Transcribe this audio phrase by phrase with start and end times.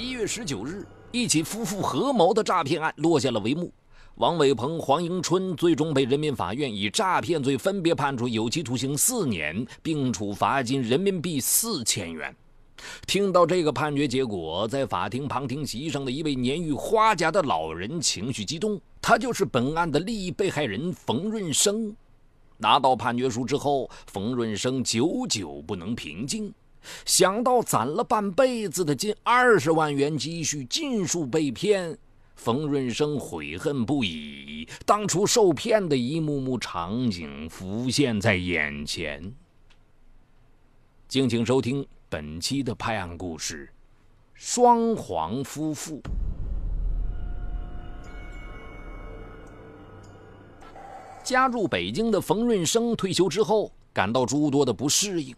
[0.00, 3.70] 一月十九日，一起夫妇合谋的诈骗案落下了帷幕。
[4.14, 12.34] 王伟鹏、黄迎春最终被人民法院以诈骗罪分别判处有期徒刑四年，并处罚金人民币四千元。
[13.06, 21.94] 听到这个判决结果，在法庭旁听席上的一位年逾花甲的老人情绪激动，他就是本案的利益被害人冯润生。
[22.56, 26.50] 拿到判决书之后，冯润生久久不能平静，
[27.04, 31.98] 想到攒了半辈子的近二十万元积蓄尽数被骗，
[32.36, 34.68] 冯润生悔恨不已。
[34.86, 39.34] 当初受骗的一幕幕场景浮现在眼前。
[41.08, 41.86] 敬请收听。
[42.08, 43.72] 本期的拍案故事：
[44.34, 46.02] 双黄夫妇。
[51.22, 55.32] 加入北京的冯润生退休之后，感到诸多的不适应。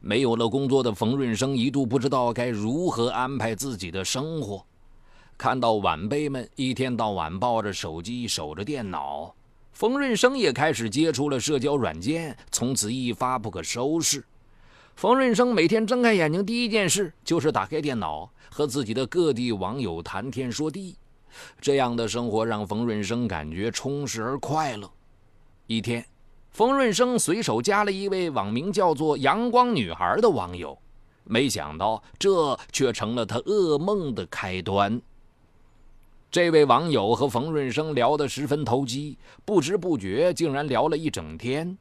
[0.00, 4.64] 没有了工作的冯润生一度不知道该如何安排自己的生活。
[5.36, 9.34] 看到晚辈们一天到晚抱着手机、守着电脑，
[9.72, 14.22] 冯润生也开始接触了社交软件，从此一发不可收拾。
[14.96, 20.96] 冯润生每天睁开眼睛，第一件事就是打开电脑，和自己的各地网友谈天说地。
[21.58, 24.90] 这样的生活让冯润生感觉充实而快乐。
[25.66, 26.04] 一天，
[26.50, 30.76] 冯润生随手加了一位网名叫做“阳光女孩”的网友，
[31.24, 35.00] 没想到这却成了他噩梦的开端。
[36.30, 41.78] 这位网友和冯润生聊得十分投机，不知不觉竟然聊了一整天。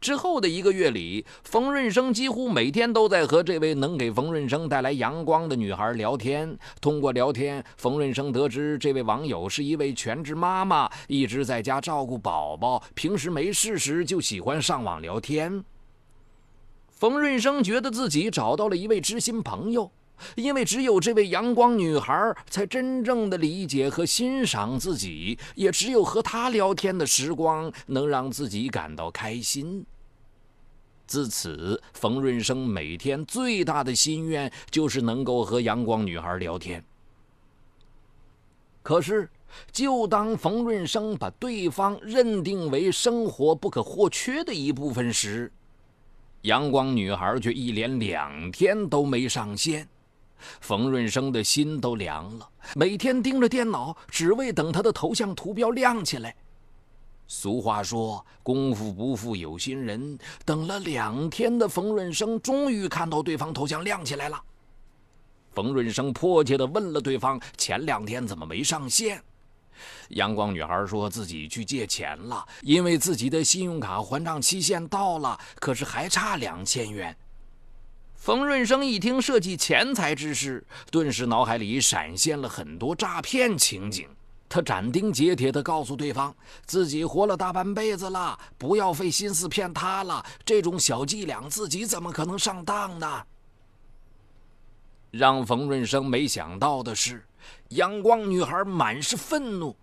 [0.00, 6.56] 之后的一个月里，冯润生几乎每天都在和这位能给冯润生带来阳光的女孩聊天。
[6.80, 15.62] 通过聊天，冯润生得知这位网友是一位全职妈妈，一直在家照顾宝宝，平时没事时就喜欢上网聊天。
[16.88, 19.90] 冯润生觉得自己找到了一位知心朋友，
[20.34, 29.84] 因为只有这位阳光女孩才真正的理解和欣赏自己，也只有和她聊天的时光能让自己感到开心。
[31.10, 36.84] 自此，冯润生每天最大的心愿就是能够和阳光女孩聊天。
[38.80, 39.28] 可是，
[39.72, 45.50] 就当冯润生把对方认定为生活不可或缺的一部分时，
[46.42, 49.88] 阳光女孩却一连两天都没上线。
[50.60, 56.36] 冯润生的心都凉了，每天盯着电脑，只为等她的头像图标亮起来。
[57.32, 64.42] 俗话说：“功夫不负有心人。”等了两天的冯润生终于看到对方头像亮起来了。
[65.52, 69.22] 冯润生迫切地问了对方：“前两天怎么没上线？”
[70.10, 77.16] 阳光女孩说自己去借钱了，因为自己的信用卡还账期限到了，可是还差两千元。
[78.16, 84.08] 冯润生一听涉及钱财之事，顿时脑海里闪现了很多诈骗情景。
[84.50, 86.34] 他斩钉截铁地告诉对方，
[86.66, 90.26] 自己活了大半辈子了，不要费心思骗他了。
[90.44, 93.24] 这种小伎俩，自己怎么可能上当呢？
[95.12, 97.24] 让冯润生没想到的是，
[97.68, 99.76] 阳光女孩满是愤怒：“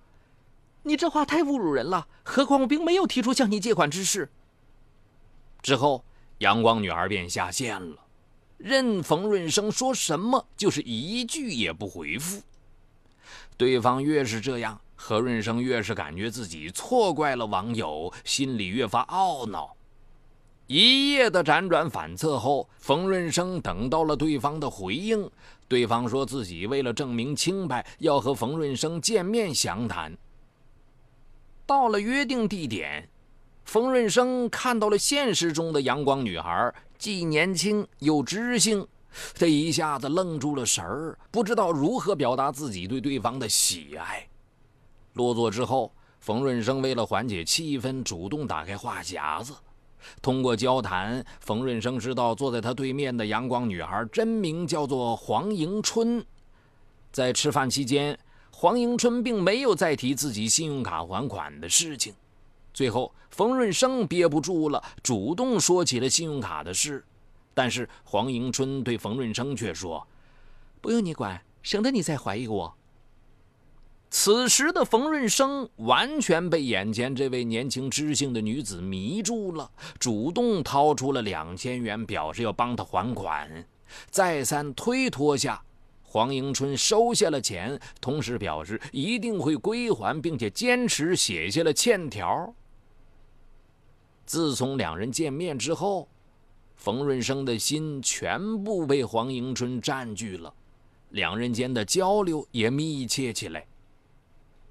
[0.84, 2.06] 你这话太侮辱人了！
[2.24, 4.30] 何况我并没有提出向你借款之事。”
[5.64, 6.04] 之后，
[6.40, 7.96] 阳光女孩便下线了，
[8.58, 12.42] 任冯润生说什么，就是一句也不回复。
[13.58, 19.76] 对方越是这样，何润生越是感觉自己错怪了网友，心里越发懊恼。
[20.68, 25.30] 一夜的辗转反侧后，冯润生等到了对方的回应。
[25.68, 30.16] 对方说自己为了证明清白，要和冯润生见面详谈。
[31.66, 33.10] 到了约定地点，
[33.66, 38.88] 冯润生看到了现实中的阳光女孩，既年轻又知性。
[39.34, 44.28] 这一下子愣住了神儿，不知道如何表达自己对对方的喜爱。
[45.14, 49.54] 落座之后，冯润生为了缓解气氛，主动打开话匣子。
[50.22, 56.24] 通过交谈，冯润生知道坐在他对面的阳光女孩真名叫做黄迎春。
[57.12, 58.18] 在吃饭期间，
[58.52, 62.14] 黄迎春并没有再提自己信用卡还款的事情。
[62.74, 67.04] 最后，冯润生憋不住了，主动说起了信用卡的事。
[67.58, 70.08] 但是黄迎春对冯润生却说
[70.80, 72.78] ：“不用你管，省得你再怀疑我。”
[74.12, 83.66] 此时的冯润生完全被眼前这位年轻知性的女子迷住了，主动掏出了两千元，表示要帮她还款。
[84.12, 85.60] 再三推脱下，
[86.04, 92.54] 黄迎春收下了钱，同时表示一定会归还，并且坚持写下了欠条。
[94.28, 96.08] 自从两人见面之后。
[96.78, 100.54] 冯润生的心全部被黄迎春占据了，
[101.10, 103.66] 两人间的交流也密切起来。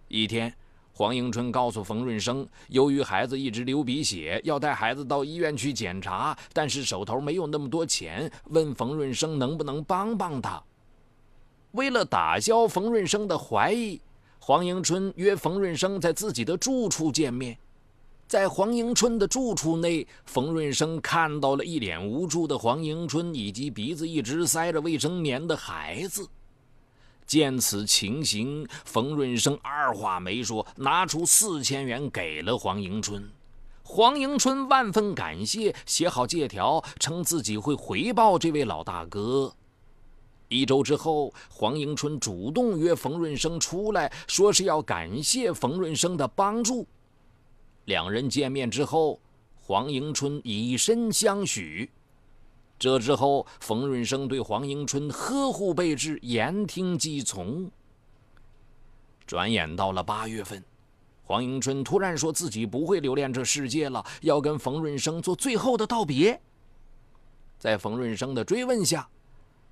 [0.08, 0.54] 一天，
[0.92, 10.62] 黄迎春告诉冯润生，由于孩子一直流鼻血，要带孩子到医院去检查，但是手头没有那么多钱，问冯润生能不能帮帮他。
[11.72, 14.00] 为了打消冯润生的怀疑，
[14.38, 17.58] 黄迎春约冯润生在自己的住处见面。
[18.28, 26.28] 在黄迎春的住处内，冯润生看到了一脸无助的黄迎春以及鼻子一直塞着卫生棉的孩子。
[27.24, 33.28] 见此情形，冯润生二话没说，拿出四千元给了黄迎春。
[33.84, 39.54] 黄迎春万分感谢，写好借条，称自己会回报这位老大哥。
[40.48, 46.84] 一周之后，黄迎春主动约冯润生出来，说是要感谢冯润生的帮助。
[47.86, 49.18] 两人见面之后，
[49.60, 51.90] 黄迎春以身相许。
[52.78, 57.70] 这之后，冯润生对黄迎春呵护备至，言听计从。
[59.26, 60.62] 转眼到了八月份，
[61.22, 66.40] 黄迎春突然说自己不会留恋这世界了，要跟冯润生做最后的道别。
[67.58, 69.08] 在冯润生的追问下，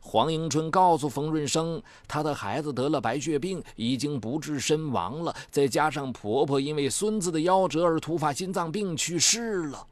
[0.07, 5.35] 黄迎春告诉冯润生，她的孩子得了白血病，已经不治身亡了。
[5.51, 9.87] 再加上婆婆因为孙子的夭折而突发心脏病去世了。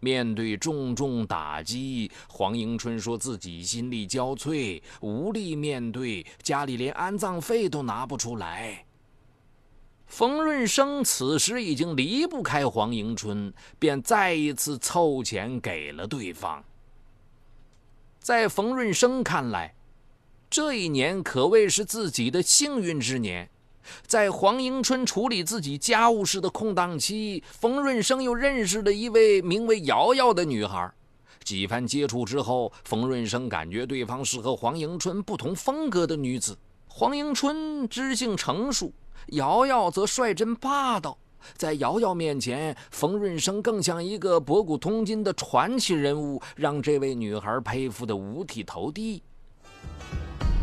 [0.00, 8.84] 面对重重打击，黄迎春说自己心力交瘁，无力面对，家里连安葬费都拿不出来。
[10.06, 16.64] 冯润生此时已经离不开黄迎春，便再一次凑钱给了对方。
[18.26, 19.72] 在冯润生看来，
[20.50, 23.48] 这一年可谓是自己的幸运之年。
[24.04, 30.92] 在黄迎春处理自己家务事的空档期，冯润生又认识了一位名为瑶瑶的女孩。
[31.44, 36.58] 几番接触之后，冯润生感觉对方是和黄迎春不同风格的女子。
[36.88, 38.92] 黄迎春知性成熟，
[39.28, 41.16] 瑶瑶则率真霸道。
[41.56, 49.22] 在瑶瑶面前，冯润生更像一个博古通今的传奇人物，让这位女孩佩服得五体投地。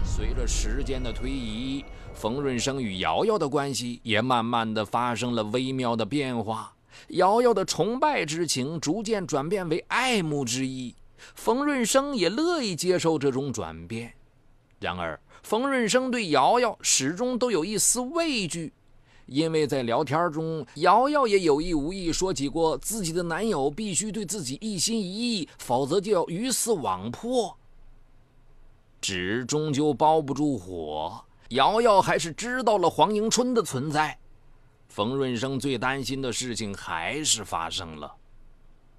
[0.04, 1.84] 随着时间的推移，
[2.14, 6.76] 冯润生与瑶瑶的关系也慢慢的发生了微妙的变化。
[7.10, 10.96] 瑶瑶的崇拜之情逐渐转变为爱慕之意，
[11.36, 14.14] 冯润生也乐意接受这种转变。
[14.80, 18.72] 然而，冯润生对瑶瑶始终都有一丝畏惧。
[19.26, 27.58] 因为在聊天中，瑶瑶也有意无意说起过自己的男友必须对自己一心一意，否则就要鱼死网破。
[29.00, 34.18] 纸终究包不住火，瑶瑶还是知道了黄迎春的存在。
[34.88, 38.16] 冯润生最担心的事情还是发生了。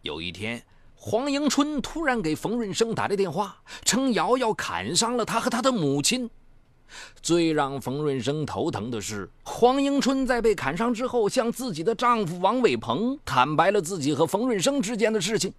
[0.02, 0.62] 有一天，
[0.94, 6.28] 黄迎春突然给冯润生打来电话，称瑶瑶砍伤了他和他的母亲。
[7.23, 15.52] 最让冯润生头疼的是，黄迎春在被砍伤之后，向自己的丈夫王伟鹏坦白了自己和冯润生之间的事情。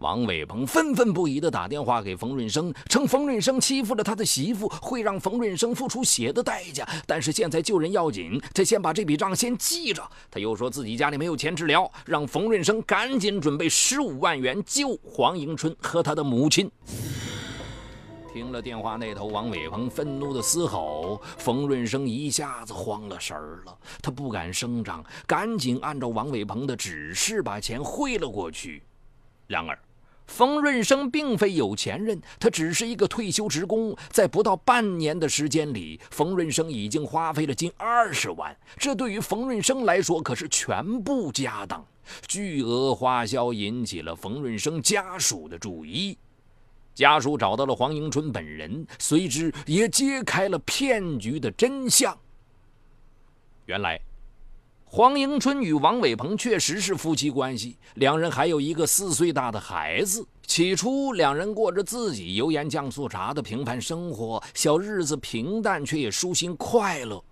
[0.00, 6.86] 王伟鹏愤愤不已地打电话给冯润生，称冯润生欺负了他的媳妇，会让冯润生付出血的代价。
[7.06, 10.06] 但是现在救人要紧，他先把这笔账先记着。
[10.30, 16.70] 他又说自己家里没有钱治疗，让冯润生赶紧准备十五万元救黄迎春和他的母亲。
[18.36, 23.74] 听了电话那头王伟鹏愤怒的嘶吼，冯润生一下子慌了神儿了。
[24.02, 28.82] 他不敢声张，赶紧按照王伟鹏的指示把钱汇了过去。
[29.46, 29.78] 然而，
[30.26, 33.96] 冯润生并非有钱人，他只是一个退休职工。
[34.10, 41.82] 在不到半年的时间里，冯润生已经花费了近二十万，这对于冯润生来说可是全部家当。
[42.28, 46.18] 巨额花销引起了冯润生家属的注意。
[46.96, 52.18] 家属找到了黄迎春本人，随之也揭开了骗局的真相。
[53.66, 54.00] 原来，
[54.86, 60.26] 黄迎春与王伟鹏确实是夫妻关系，两人还有一个四岁大的孩子。
[60.46, 67.22] 起初，两人过着自己油盐酱醋茶的平凡生活，小日子平淡，却也舒心快乐。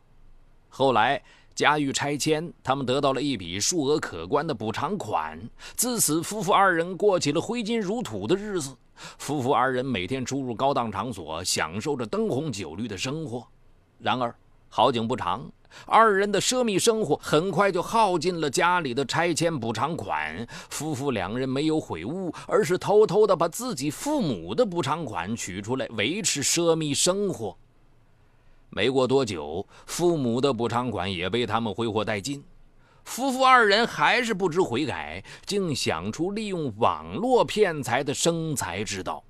[0.69, 1.23] 后来，
[1.55, 5.41] 家喻拆迁，他们得到了一笔数额可观的补偿款，
[5.77, 8.77] 自此，夫妇二人过起了挥金如土的日子。
[9.19, 13.47] 夫妇二人每天出入高档场所，享受着灯红酒绿的生活。
[13.99, 14.35] 然而
[14.69, 15.49] 好景不长，
[15.87, 20.47] 二人的奢靡生活很快就耗尽了家里的拆迁补偿款。
[20.71, 27.57] 夫妇两人没有悔悟，而是偷偷的把自己父母的补偿款取出来维持奢靡生活。
[28.75, 32.43] 没过多久，父母的补偿款也被他们挥霍殆尽。
[33.05, 39.23] 夫妇二人还是不知悔改，竟想出利用网络骗财的生财之道。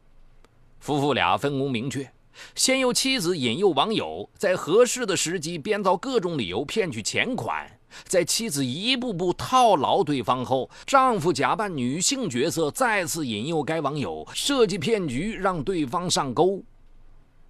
[0.79, 2.11] 夫妇俩分工明确，
[2.55, 7.71] 先由妻子引诱网友，在合适的时机编造各种理由骗取钱款。
[8.05, 16.63] 在妻子一步步套牢对方后，丈夫假扮女性角色，再次引诱该网友，设计骗局，让对方上钩。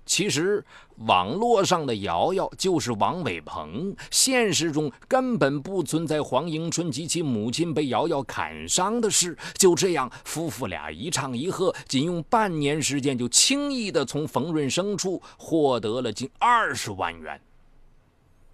[0.07, 0.63] 其实，
[1.07, 9.37] 网络上的瑶瑶就是王伟鹏，现实中根本不存在黄迎春及其母亲被瑶瑶砍伤的事。
[9.55, 17.41] 就这样，夫妇俩一唱一和，仅用半年时间，就轻易的从冯润生处获得了近二十万元。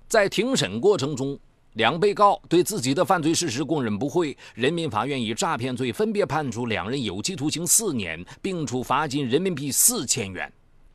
[0.06, 1.36] 在庭审过程中，
[1.74, 10.52] 两被告对自己的犯罪事实供认不讳，人民法院以诈骗罪分别判处两人有期徒刑四年，并处罚金人民币四千元。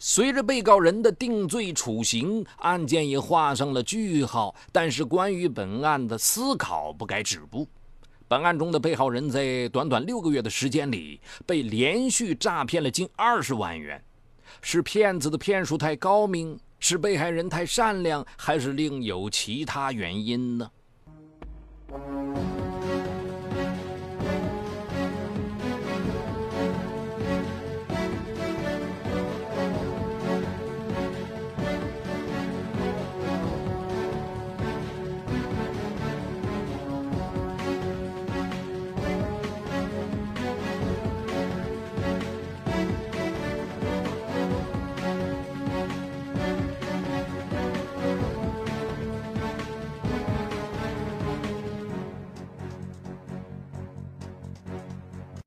[0.07, 4.53] 随着被告人的定罪处刑，案件也画上了句号。
[4.71, 7.67] 但是，关于本案的思考不该止步。
[8.27, 13.99] 本案中的被害人在短短六个月的时间里，被连续诈骗了近二十万元。
[14.61, 16.55] 是骗子的骗术太高明？
[16.77, 20.69] 是被害人太善良，还是另有其他原因呢？